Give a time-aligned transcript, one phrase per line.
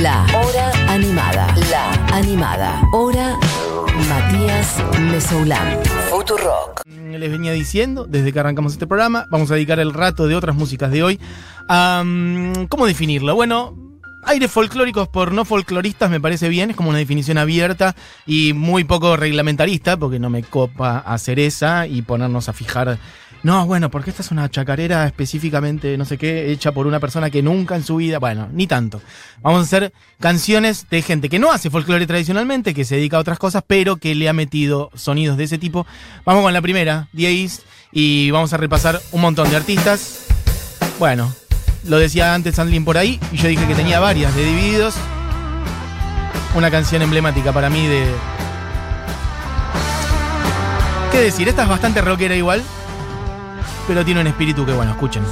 [0.00, 1.54] La Hora Animada.
[1.70, 2.82] La Animada.
[2.92, 3.38] Hora
[4.08, 5.78] Matías Mesoulán.
[6.08, 6.80] Futurock.
[6.86, 10.56] Les venía diciendo desde que arrancamos este programa, vamos a dedicar el rato de otras
[10.56, 11.20] músicas de hoy
[11.68, 12.02] a.
[12.04, 13.34] mm, ¿Cómo definirlo?
[13.34, 13.76] Bueno.
[14.24, 18.84] Aires folclóricos por no folcloristas me parece bien, es como una definición abierta y muy
[18.84, 23.00] poco reglamentarista, porque no me copa hacer esa y ponernos a fijar
[23.42, 27.28] no, bueno, porque esta es una chacarera específicamente, no sé qué, hecha por una persona
[27.28, 28.18] que nunca en su vida.
[28.18, 29.02] Bueno, ni tanto.
[29.42, 33.20] Vamos a hacer canciones de gente que no hace folclore tradicionalmente, que se dedica a
[33.20, 35.86] otras cosas, pero que le ha metido sonidos de ese tipo.
[36.24, 40.26] Vamos con la primera, East, y vamos a repasar un montón de artistas.
[41.00, 41.34] Bueno,
[41.88, 44.94] lo decía antes Sandlin por ahí, y yo dije que tenía varias de Divididos.
[46.54, 48.06] Una canción emblemática para mí de.
[51.10, 51.48] ¿Qué decir?
[51.48, 52.62] Esta es bastante rockera igual
[53.86, 55.24] pero tiene un espíritu que, bueno, escuchen.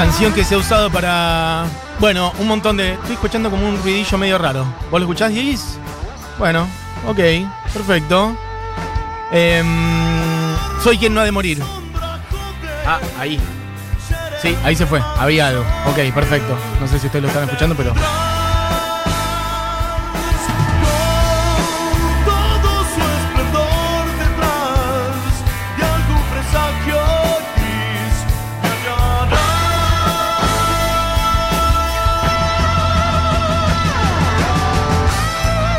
[0.00, 1.66] Canción que se ha usado para.
[1.98, 2.94] Bueno, un montón de.
[2.94, 4.64] Estoy escuchando como un ruidillo medio raro.
[4.90, 5.78] ¿Vos lo escuchás, Dieguis?
[6.38, 6.66] Bueno,
[7.06, 7.18] ok,
[7.70, 8.34] perfecto.
[9.30, 9.66] Em,
[10.82, 11.62] soy quien no ha de morir.
[12.86, 13.38] Ah, ahí.
[14.40, 15.02] Sí, ahí se fue.
[15.18, 15.66] Había algo.
[15.90, 16.56] Ok, perfecto.
[16.80, 17.92] No sé si ustedes lo están escuchando, pero.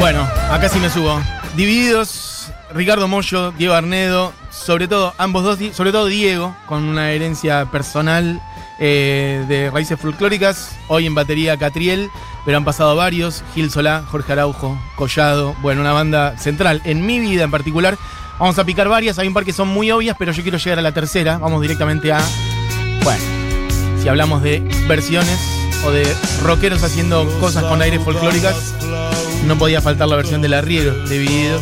[0.01, 1.21] Bueno, acá sí me subo.
[1.55, 7.65] Divididos, Ricardo Mollo, Diego Arnedo, sobre todo, ambos dos, sobre todo Diego, con una herencia
[7.65, 8.41] personal
[8.79, 10.75] eh, de raíces folclóricas.
[10.87, 12.09] Hoy en batería Catriel,
[12.45, 15.55] pero han pasado varios: Gil Solá, Jorge Araujo, Collado.
[15.61, 17.95] Bueno, una banda central en mi vida en particular.
[18.39, 20.79] Vamos a picar varias, hay un par que son muy obvias, pero yo quiero llegar
[20.79, 21.37] a la tercera.
[21.37, 22.19] Vamos directamente a.
[23.03, 23.23] Bueno,
[24.01, 25.39] si hablamos de versiones
[25.85, 26.11] o de
[26.41, 28.73] rockeros haciendo cosas con aires folclóricas.
[29.45, 31.61] No podía faltar la versión del arriero de Divididos,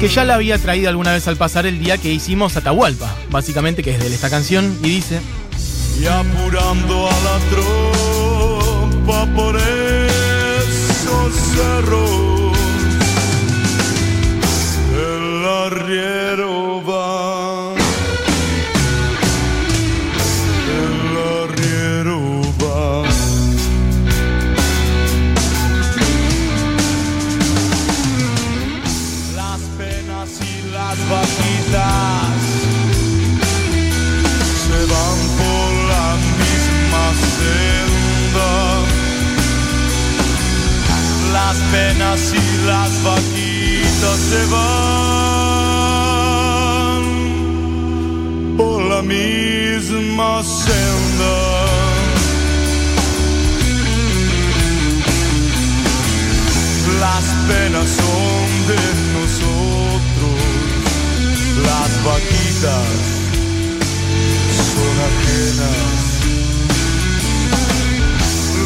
[0.00, 3.82] que ya la había traído alguna vez al pasar el día que hicimos Atahualpa, básicamente,
[3.82, 5.20] que es de esta canción, y dice:
[6.00, 7.20] y apurando a.
[57.48, 58.80] penas son de
[59.16, 60.40] nosotros,
[61.64, 63.20] las vaquitas
[64.74, 66.00] son ajenas.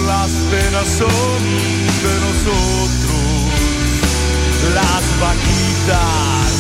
[0.06, 1.42] Las penas son
[2.04, 3.24] de nosotros,
[4.74, 6.54] las vaquitas.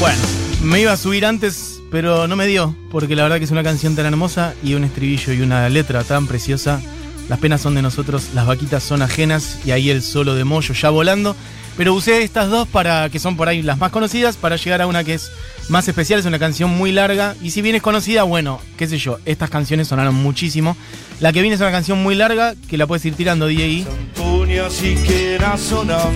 [0.00, 0.22] Bueno,
[0.62, 3.62] me iba a subir antes, pero no me dio, porque la verdad que es una
[3.62, 6.80] canción tan hermosa y un estribillo y una letra tan preciosa.
[7.28, 10.74] Las penas son de nosotros, las vaquitas son ajenas y ahí el solo de Moyo
[10.74, 11.34] ya volando.
[11.76, 14.86] Pero usé estas dos para que son por ahí las más conocidas para llegar a
[14.86, 15.32] una que es
[15.68, 18.98] más especial, es una canción muy larga y si bien es conocida, bueno, qué sé
[18.98, 20.76] yo, estas canciones sonaron muchísimo.
[21.20, 23.84] La que viene es una canción muy larga que la puedes ir tirando sonando.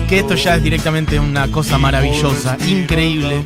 [0.07, 3.43] Que esto ya es directamente una cosa maravillosa, increíble.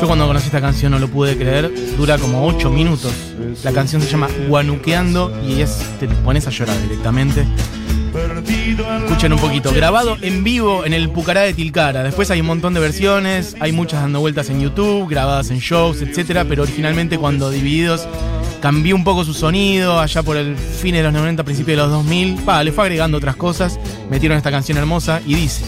[0.00, 3.12] Yo cuando conocí esta canción no lo pude creer, dura como 8 minutos.
[3.62, 7.46] La canción se llama Guanuqueando y es te pones a llorar directamente.
[9.04, 12.02] Escuchen un poquito, grabado en vivo en el Pucará de Tilcara.
[12.02, 16.02] Después hay un montón de versiones, hay muchas dando vueltas en YouTube, grabadas en shows,
[16.02, 18.08] etcétera, pero originalmente cuando Divididos
[18.64, 21.90] cambió un poco su sonido allá por el fin de los 90, principio de los
[21.90, 23.78] 2000, pa, le fue agregando otras cosas,
[24.08, 25.66] metieron esta canción hermosa y dice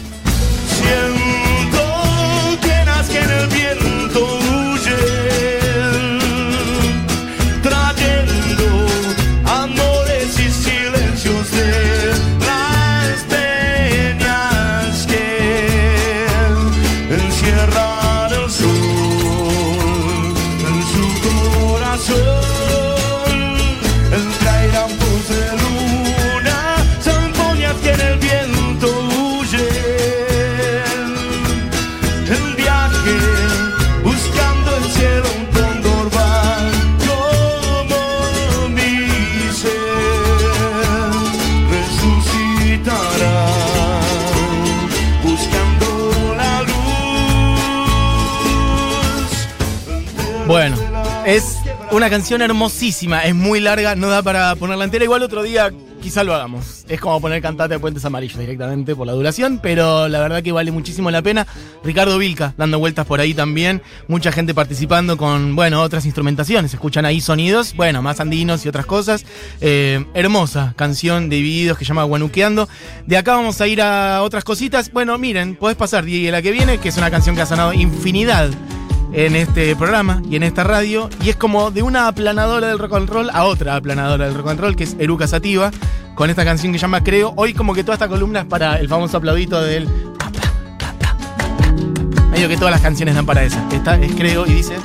[50.46, 50.76] Bueno,
[51.26, 51.58] es
[51.90, 55.02] una canción hermosísima, es muy larga, no da para ponerla entera.
[55.02, 56.84] Igual otro día quizá lo hagamos.
[56.88, 60.52] Es como poner cantate de Puentes Amarillos directamente por la duración, pero la verdad que
[60.52, 61.48] vale muchísimo la pena.
[61.82, 66.72] Ricardo Vilca dando vueltas por ahí también, mucha gente participando con, bueno, otras instrumentaciones.
[66.72, 69.26] Escuchan ahí sonidos, bueno, más andinos y otras cosas.
[69.60, 72.68] Eh, hermosa canción de Divididos que se llama Guanuqueando.
[73.04, 74.92] De acá vamos a ir a otras cositas.
[74.92, 77.72] Bueno, miren, podés pasar, Diego, la que viene, que es una canción que ha sonado
[77.72, 78.50] infinidad
[79.12, 81.08] en este programa y en esta radio.
[81.22, 84.48] Y es como de una aplanadora del rock and roll a otra aplanadora del rock
[84.48, 85.70] and roll, que es Eruca Sativa,
[86.14, 87.32] con esta canción que llama Creo.
[87.36, 89.88] Hoy como que toda esta columna es para el famoso aplaudito del...
[92.30, 93.66] Medio que todas las canciones dan para esa.
[93.72, 94.76] Esta es Creo y dice...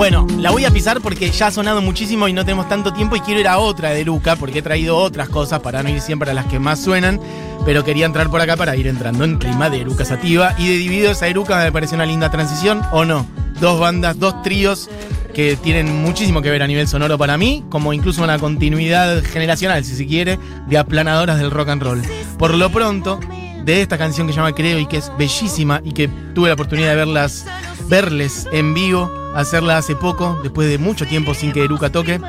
[0.00, 3.16] Bueno, la voy a pisar porque ya ha sonado muchísimo y no tenemos tanto tiempo
[3.16, 6.00] y quiero ir a otra de Luca porque he traído otras cosas para no ir
[6.00, 7.20] siempre a las que más suenan,
[7.66, 10.78] pero quería entrar por acá para ir entrando en clima de Eruca Sativa y de
[10.78, 13.26] Divididos a Eruca me pareció una linda transición, ¿o no?
[13.60, 14.88] Dos bandas, dos tríos
[15.34, 19.84] que tienen muchísimo que ver a nivel sonoro para mí, como incluso una continuidad generacional,
[19.84, 22.02] si se quiere, de aplanadoras del rock and roll.
[22.38, 23.20] Por lo pronto,
[23.66, 26.54] de esta canción que se llama Creo y que es bellísima y que tuve la
[26.54, 27.44] oportunidad de verlas,
[27.90, 32.20] verles en vivo, hacerla hace poco, después de mucho tiempo sin que Eruca toque.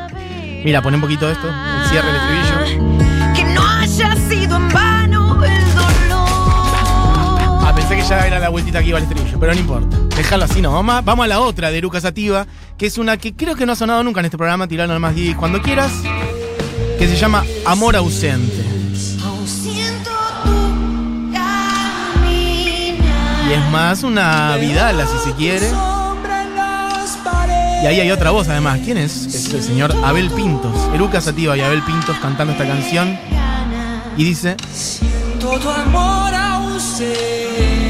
[0.64, 3.34] Mira, pon un poquito de esto, el cierre del estribillo.
[3.34, 6.20] Que no haya sido en vano el dolor.
[7.64, 9.98] Ah, pensé que ya era la vueltita que iba al estribillo, pero no importa.
[10.16, 10.72] Déjalo así, no.
[10.72, 12.46] Vamos a, vamos a la otra de Eruca Sativa,
[12.78, 15.18] que es una que creo que no ha sonado nunca en este programa, tirarlo nomás
[15.18, 15.92] y cuando quieras,
[17.00, 18.64] que se llama Amor Ausente.
[23.50, 25.68] Y es más una vidala, si se quiere.
[27.82, 28.80] Y ahí hay otra voz además.
[28.84, 29.26] ¿Quién es?
[29.26, 30.76] Es el señor Abel Pintos.
[30.94, 33.18] Eruca Sativa y Abel Pintos cantando esta canción.
[34.18, 34.56] Y dice,
[35.40, 37.81] todo amor ausente.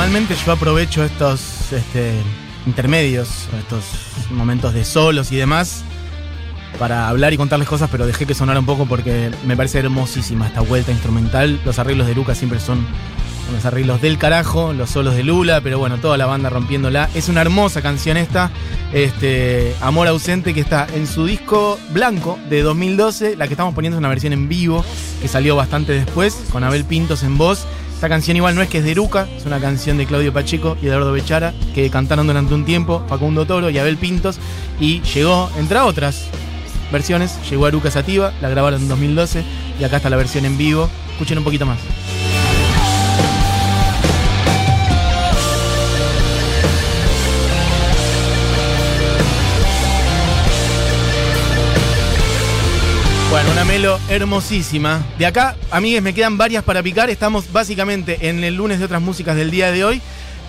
[0.00, 2.14] Normalmente yo aprovecho estos este,
[2.64, 3.84] intermedios, estos
[4.30, 5.84] momentos de solos y demás,
[6.78, 10.46] para hablar y contarles cosas, pero dejé que sonara un poco porque me parece hermosísima
[10.46, 11.60] esta vuelta instrumental.
[11.66, 12.86] Los arreglos de Luca siempre son
[13.50, 17.10] unos arreglos del carajo, los solos de Lula, pero bueno, toda la banda rompiéndola.
[17.14, 18.50] Es una hermosa canción esta,
[18.94, 23.36] este, Amor Ausente, que está en su disco blanco de 2012.
[23.36, 24.82] La que estamos poniendo es una versión en vivo,
[25.20, 27.66] que salió bastante después, con Abel Pintos en voz.
[28.00, 30.74] Esta canción igual no es que es de Eruca, es una canción de Claudio Pacheco
[30.80, 34.38] y Eduardo Bechara, que cantaron durante un tiempo Facundo Toro y Abel Pintos,
[34.80, 36.24] y llegó, entre otras
[36.90, 39.44] versiones, llegó a Eruca Sativa, la grabaron en 2012,
[39.78, 40.88] y acá está la versión en vivo.
[41.12, 41.78] Escuchen un poquito más.
[53.30, 55.06] Bueno, una melo hermosísima.
[55.16, 57.10] De acá, amigues, me quedan varias para picar.
[57.10, 60.02] Estamos básicamente en el lunes de otras músicas del día de hoy,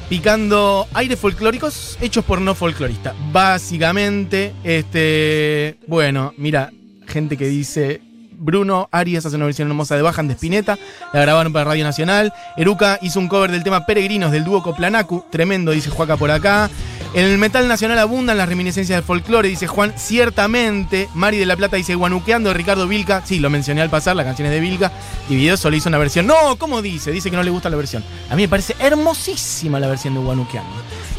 [0.10, 3.14] picando aires folclóricos hechos por no folcloristas.
[3.32, 5.78] Básicamente, este.
[5.86, 6.72] Bueno, mira,
[7.06, 8.02] gente que dice.
[8.42, 10.78] Bruno Arias hace una versión hermosa de Bajan de Spinetta,
[11.14, 12.34] la grabaron para Radio Nacional.
[12.58, 16.70] Eruca hizo un cover del tema Peregrinos del dúo Coplanacu, tremendo, dice Juaca por acá.
[17.14, 19.94] En el metal nacional abundan las reminiscencias del folclore, dice Juan.
[19.98, 23.22] Ciertamente, Mari de la Plata dice Guanuqueando, Ricardo Vilca.
[23.26, 24.92] Sí, lo mencioné al pasar, la canción es de Vilca.
[25.28, 26.26] Dividido solo hizo una versión.
[26.26, 27.12] No, ¿cómo dice?
[27.12, 28.02] Dice que no le gusta la versión.
[28.30, 30.72] A mí me parece hermosísima la versión de Guanuqueando.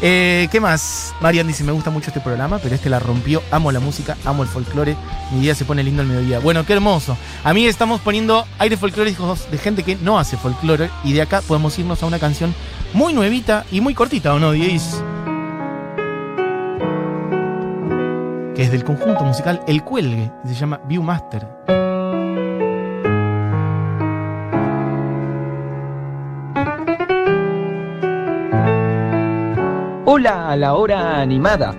[0.05, 1.15] Eh, ¿Qué más?
[1.21, 3.41] Marian dice, me gusta mucho este programa, pero este la rompió.
[3.51, 4.97] Amo la música, amo el folclore.
[5.31, 6.39] Mi día se pone lindo al mediodía.
[6.39, 7.17] Bueno, qué hermoso.
[7.41, 10.89] A mí estamos poniendo aires folclóricos de gente que no hace folclore.
[11.05, 12.53] Y de acá podemos irnos a una canción
[12.91, 15.01] muy nuevita y muy cortita, ¿o no, Diez?
[18.53, 21.47] que es del conjunto musical El Cuelgue, se llama Viewmaster.
[30.15, 31.73] Hola a la hora animada.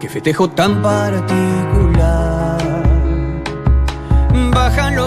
[0.00, 1.77] Qué festejo tan particular.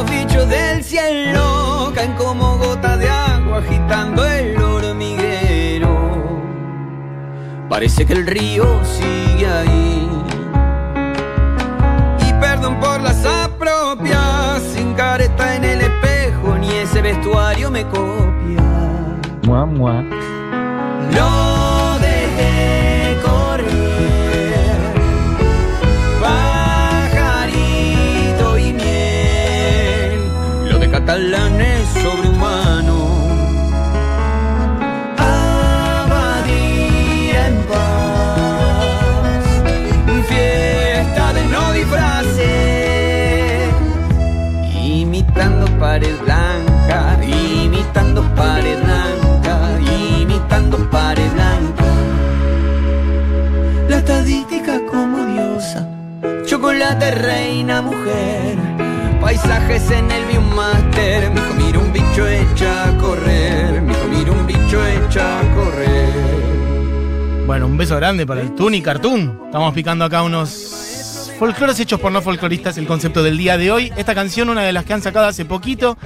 [0.07, 6.41] Los del cielo, caen como gotas de agua agitando el hormiguero.
[7.69, 10.09] Parece que el río sigue ahí.
[12.27, 18.61] Y perdón por las apropias, sin careta en el espejo, ni ese vestuario me copia.
[19.43, 20.03] Mua, mua.
[54.89, 55.87] Como diosa,
[56.45, 58.57] chocolate reina mujer,
[59.19, 64.31] paisajes en el Viewmaster, me hijo mira un bicho echa a correr, me hijo mira
[64.31, 67.45] un bicho echa a correr.
[67.47, 69.41] Bueno, un beso grande para el Tuni Cartoon.
[69.45, 73.91] Estamos picando acá unos folclores hechos por no folcloristas, el concepto del día de hoy.
[73.97, 75.97] Esta canción, una de las que han sacado hace poquito,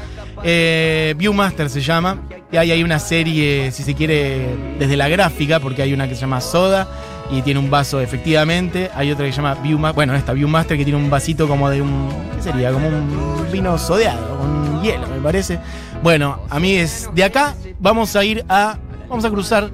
[0.44, 2.22] eh, Viewmaster se llama.
[2.52, 4.48] Y ahí hay una serie, si se quiere,
[4.80, 6.88] desde la gráfica, porque hay una que se llama Soda
[7.32, 8.90] y tiene un vaso efectivamente.
[8.96, 11.82] Hay otra que se llama Viewmaster, bueno, esta Viewmaster que tiene un vasito como de
[11.82, 12.72] un, ¿qué sería?
[12.72, 15.60] Como un vino sodeado, un hielo, me parece.
[16.04, 16.78] Bueno, a mí
[17.14, 18.78] de acá, vamos a ir a,
[19.10, 19.70] vamos a cruzar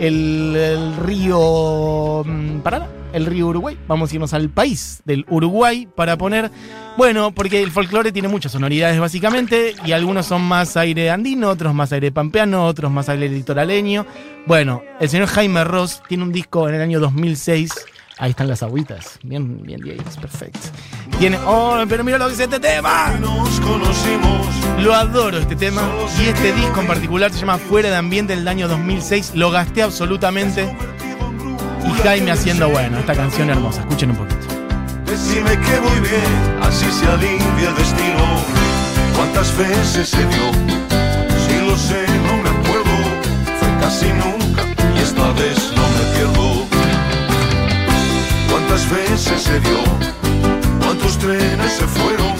[0.00, 3.78] el, río mm, Paraná, el río Uruguay.
[3.86, 6.50] Vamos a irnos al país del Uruguay para poner,
[6.96, 11.74] bueno, porque el folclore tiene muchas sonoridades básicamente y algunos son más aire andino, otros
[11.74, 14.06] más aire pampeano, otros más aire litoraleño.
[14.46, 17.72] Bueno, el señor Jaime Ross tiene un disco en el año 2006.
[18.18, 19.18] Ahí están las agüitas.
[19.22, 20.58] Bien, bien, bien, perfecto.
[21.18, 21.38] Tiene.
[21.44, 23.14] ¡Oh, pero mira lo que es este tema!
[23.20, 24.46] Nos conocimos.
[24.78, 25.82] Lo adoro este tema
[26.18, 29.32] y este disco en particular se llama Fuera de Ambiente del año 2006.
[29.34, 30.74] Lo gasté absolutamente.
[31.86, 33.80] Y Jaime haciendo, bueno, esta canción hermosa.
[33.80, 34.40] Escuchen un poquito.
[35.04, 38.24] Decime que voy bien, así se alivia el destino.
[39.16, 40.52] ¿Cuántas veces se dio?
[41.46, 42.96] Si lo sé, no me acuerdo.
[43.58, 44.62] Fue casi nunca
[44.96, 46.66] y esta vez no me pierdo.
[48.50, 50.19] ¿Cuántas veces se dio?
[51.10, 52.36] ¿Cuántos trenes se fueron?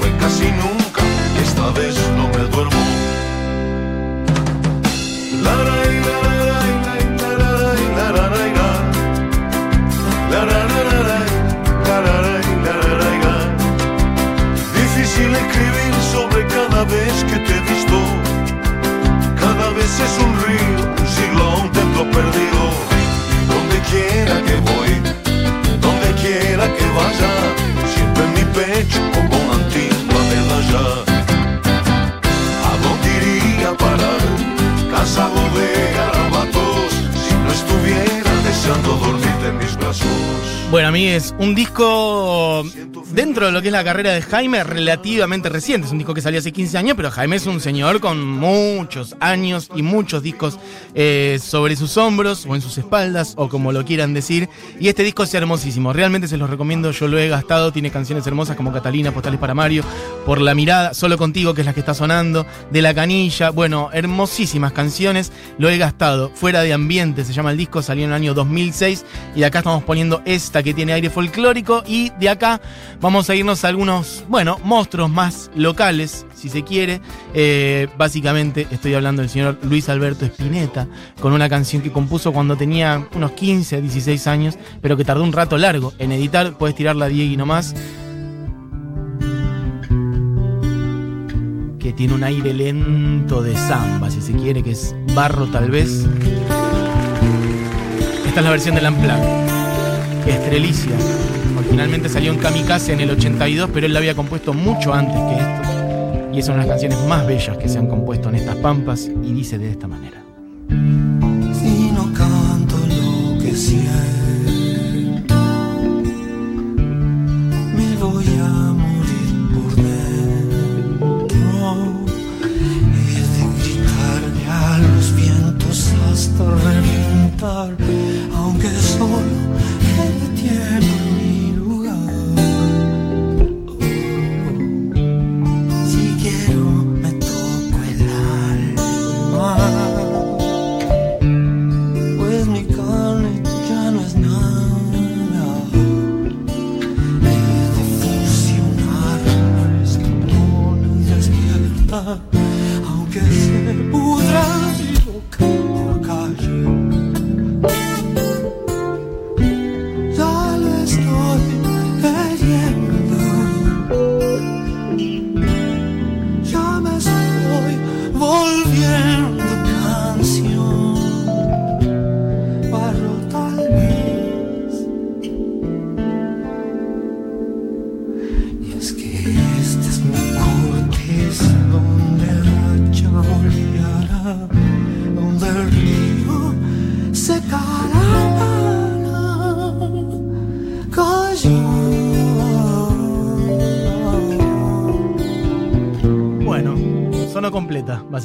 [0.00, 1.02] Fue casi nunca
[1.42, 2.70] esta vez no me duermo.
[5.42, 5.75] La,
[40.96, 42.64] mí es un disco
[43.16, 45.86] dentro de lo que es la carrera de Jaime relativamente reciente.
[45.86, 49.16] Es un disco que salió hace 15 años, pero Jaime es un señor con muchos
[49.20, 50.58] años y muchos discos
[50.94, 54.50] eh, sobre sus hombros o en sus espaldas o como lo quieran decir.
[54.78, 55.94] Y este disco es hermosísimo.
[55.94, 56.90] Realmente se los recomiendo.
[56.90, 57.72] Yo lo he gastado.
[57.72, 59.82] Tiene canciones hermosas como Catalina, Postales para Mario,
[60.26, 63.48] Por la Mirada, Solo Contigo, que es la que está sonando, De la Canilla.
[63.48, 65.32] Bueno, hermosísimas canciones.
[65.56, 66.30] Lo he gastado.
[66.34, 67.80] Fuera de ambiente se llama el disco.
[67.80, 69.06] Salió en el año 2006.
[69.34, 71.82] Y acá estamos poniendo esta que tiene aire folclórico.
[71.86, 72.60] Y de acá
[73.06, 77.00] vamos a irnos a algunos, bueno, monstruos más locales, si se quiere.
[77.34, 80.88] Eh, básicamente estoy hablando del señor Luis Alberto Spinetta,
[81.20, 85.32] con una canción que compuso cuando tenía unos 15, 16 años, pero que tardó un
[85.32, 86.58] rato largo en editar.
[86.58, 87.76] Puedes tirarla a Diego nomás.
[91.78, 96.04] Que tiene un aire lento de samba, si se quiere, que es barro tal vez.
[98.26, 100.26] Esta es la versión del Unplugged.
[100.26, 100.96] Estrelicia.
[101.76, 105.34] Originalmente salió en Kamikaze en el 82, pero él la había compuesto mucho antes que
[105.34, 106.32] esto.
[106.32, 109.10] y es una de las canciones más bellas que se han compuesto en estas pampas
[109.22, 110.24] y dice de esta manera.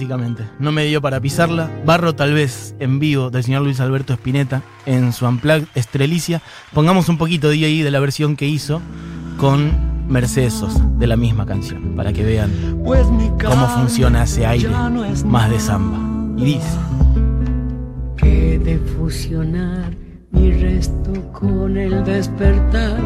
[0.02, 0.44] Básicamente.
[0.60, 1.70] No me dio para pisarla.
[1.86, 6.42] Barro tal vez en vivo del señor Luis Alberto Spinetta en su Unplugged Estrelicia.
[6.74, 8.82] Pongamos un poquito de ahí de la versión que hizo
[9.38, 12.52] con Mercedes Sosa, de la misma canción, para que vean
[12.84, 13.06] Pues
[13.44, 16.00] cómo funciona ese aire ya no es más de samba.
[16.38, 16.78] Y dice...
[18.18, 19.94] que de fusionar
[20.32, 23.00] mi resto con el despertar,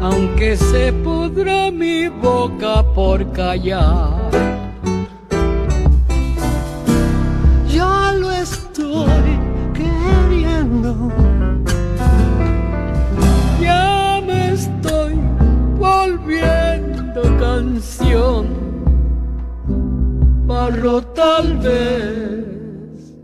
[0.00, 4.59] aunque se pudra mi boca por callar.
[13.60, 15.14] Ya me estoy
[15.78, 18.48] volviendo canción,
[20.46, 23.14] barro tal vez.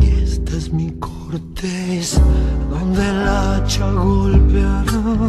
[0.00, 2.22] Y esta es mi corteza
[2.70, 5.28] donde el hacha golpeará,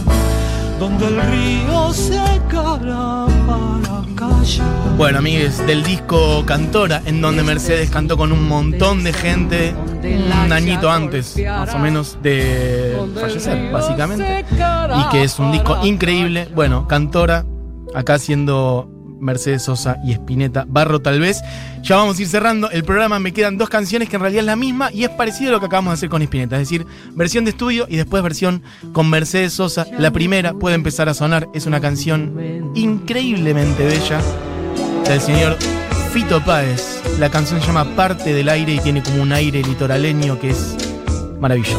[0.79, 4.95] donde el río secará para callar.
[4.97, 10.51] Bueno, amigues, del disco Cantora, en donde Mercedes cantó con un montón de gente un
[10.51, 14.45] añito antes, más o menos, de fallecer, básicamente.
[14.51, 16.47] Y que es un disco increíble.
[16.53, 17.45] Bueno, Cantora,
[17.93, 21.41] acá siendo Mercedes Sosa y Spinetta, Barro tal vez.
[21.81, 24.45] Ya vamos a ir cerrando el programa, me quedan dos canciones que en realidad es
[24.45, 26.85] la misma y es parecido a lo que acabamos de hacer con Spinetta, es decir,
[27.13, 28.61] versión de estudio y después versión
[28.93, 29.85] con Mercedes Sosa.
[29.97, 34.21] La primera puede empezar a sonar, es una canción increíblemente bella
[35.07, 35.57] del señor
[36.11, 36.96] Fito Páez.
[37.19, 40.75] La canción se llama Parte del aire y tiene como un aire litoraleño que es
[41.39, 41.77] maravilloso.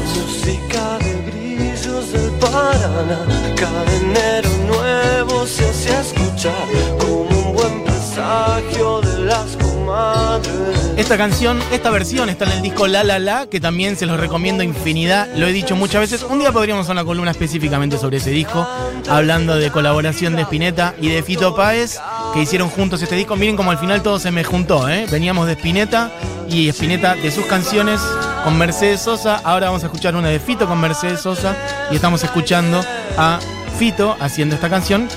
[10.98, 14.18] Esta canción, esta versión está en el disco La La La, que también se los
[14.18, 16.26] recomiendo infinidad, lo he dicho muchas veces.
[16.28, 18.66] Un día podríamos hacer una columna específicamente sobre ese disco,
[19.08, 22.00] hablando de colaboración de Spinetta y de Fito Páez,
[22.34, 23.36] que hicieron juntos este disco.
[23.36, 25.06] Miren como al final todo se me juntó, ¿eh?
[25.08, 26.10] Veníamos de Spinetta
[26.50, 28.00] y Spinetta de sus canciones
[28.42, 29.40] con Mercedes Sosa.
[29.44, 31.56] Ahora vamos a escuchar una de Fito con Mercedes Sosa
[31.92, 32.84] y estamos escuchando
[33.16, 33.38] a
[33.78, 35.08] Fito haciendo esta canción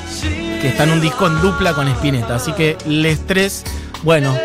[0.61, 2.35] que está en un disco en dupla con Spinetta.
[2.35, 3.63] Así que les tres,
[4.03, 4.37] bueno,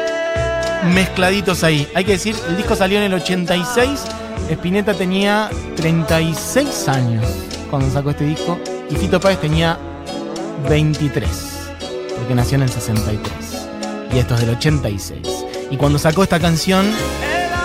[0.86, 1.88] mezcladitos ahí.
[1.94, 4.04] Hay que decir, el disco salió en el 86,
[4.50, 7.24] Spinetta tenía 36 años
[7.70, 8.58] cuando sacó este disco
[8.90, 9.78] y Fito Páez tenía
[10.68, 11.28] 23,
[12.18, 13.68] porque nació en el 63
[14.14, 15.20] y esto es del 86.
[15.70, 16.86] Y cuando sacó esta canción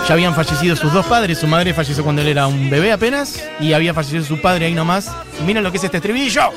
[0.08, 3.42] ya habían fallecido sus dos padres, su madre falleció cuando él era un bebé apenas
[3.60, 5.10] y había fallecido su padre ahí nomás.
[5.40, 6.50] Y miren lo que es este estribillo.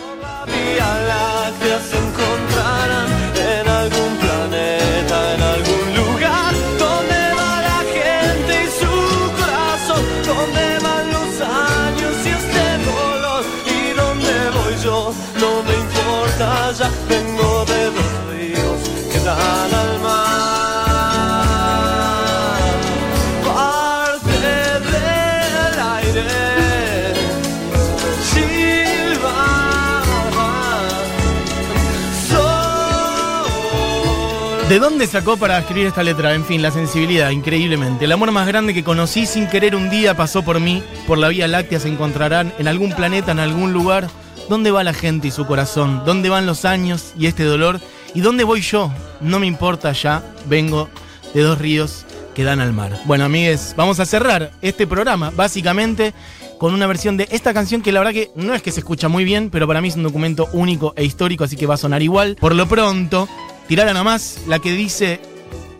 [34.69, 36.33] ¿De dónde sacó para escribir esta letra?
[36.33, 38.05] En fin, la sensibilidad, increíblemente.
[38.05, 40.81] El amor más grande que conocí sin querer un día pasó por mí.
[41.05, 44.09] Por la Vía Láctea se encontrarán en algún planeta, en algún lugar.
[44.49, 46.01] ¿Dónde va la gente y su corazón?
[46.03, 47.79] ¿Dónde van los años y este dolor?
[48.15, 48.91] ¿Y dónde voy yo?
[49.21, 50.89] No me importa ya, vengo
[51.35, 52.99] de dos ríos que dan al mar.
[53.05, 56.15] Bueno, amigues, vamos a cerrar este programa básicamente
[56.57, 59.09] con una versión de esta canción que la verdad que no es que se escucha
[59.09, 61.77] muy bien, pero para mí es un documento único e histórico, así que va a
[61.77, 62.35] sonar igual.
[62.39, 63.29] Por lo pronto,
[63.67, 65.19] tirar a nomás la que dice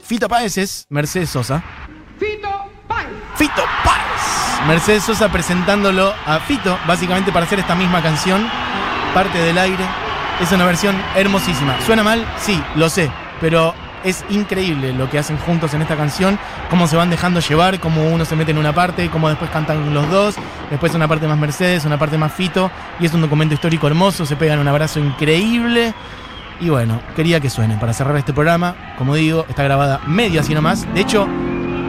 [0.04, 1.64] Fito Páez es Mercedes Sosa.
[2.20, 2.50] Fito
[2.88, 3.08] Páez.
[3.36, 4.68] Fito Páez.
[4.68, 8.48] Mercedes Sosa presentándolo a Fito, básicamente para hacer esta misma canción,
[9.14, 9.84] parte del aire.
[10.42, 11.80] Es una versión hermosísima.
[11.86, 12.26] ¿Suena mal?
[12.38, 16.38] Sí, lo sé, pero es increíble lo que hacen juntos en esta canción,
[16.70, 19.94] cómo se van dejando llevar, cómo uno se mete en una parte, cómo después cantan
[19.94, 20.36] los dos,
[20.70, 22.70] después una parte más Mercedes, una parte más Fito,
[23.00, 25.94] y es un documento histórico hermoso, se pegan un abrazo increíble.
[26.62, 28.76] Y bueno, quería que suene para cerrar este programa.
[28.98, 30.88] Como digo, está grabada medio así nomás.
[30.94, 31.28] De hecho,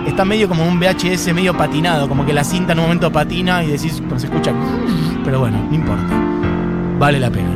[0.07, 3.63] está medio como un VHS medio patinado, como que la cinta en un momento patina
[3.63, 4.53] y decís, pero se escucha.
[5.25, 6.05] Pero bueno, no importa.
[6.99, 7.51] Vale la pena.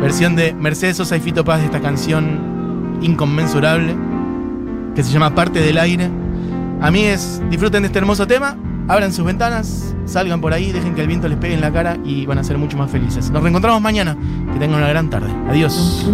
[0.00, 3.96] Versión de Mercedes Sosa y Fito Paz de esta canción inconmensurable
[4.94, 6.10] que se llama Parte del Aire.
[6.80, 8.56] Amigues, disfruten de este hermoso tema,
[8.86, 11.96] abran sus ventanas, salgan por ahí, dejen que el viento les pegue en la cara
[12.04, 13.30] y van a ser mucho más felices.
[13.30, 14.16] Nos reencontramos mañana.
[14.58, 15.30] Que tengan una gran tarde.
[15.48, 16.04] Adiós.